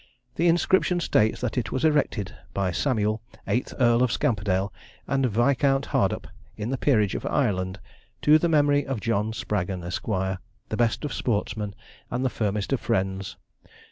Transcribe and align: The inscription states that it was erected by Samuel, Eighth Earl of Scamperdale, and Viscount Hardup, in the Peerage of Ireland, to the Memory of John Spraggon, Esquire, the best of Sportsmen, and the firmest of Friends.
The 0.33 0.47
inscription 0.47 0.99
states 0.99 1.41
that 1.41 1.59
it 1.59 1.71
was 1.71 1.85
erected 1.85 2.35
by 2.55 2.71
Samuel, 2.71 3.21
Eighth 3.47 3.71
Earl 3.79 4.01
of 4.01 4.11
Scamperdale, 4.11 4.73
and 5.07 5.27
Viscount 5.27 5.85
Hardup, 5.89 6.25
in 6.57 6.71
the 6.71 6.77
Peerage 6.79 7.13
of 7.13 7.23
Ireland, 7.27 7.79
to 8.23 8.39
the 8.39 8.49
Memory 8.49 8.83
of 8.83 8.99
John 8.99 9.31
Spraggon, 9.31 9.83
Esquire, 9.83 10.39
the 10.69 10.77
best 10.77 11.05
of 11.05 11.13
Sportsmen, 11.13 11.75
and 12.09 12.25
the 12.25 12.31
firmest 12.31 12.73
of 12.73 12.79
Friends. 12.81 13.37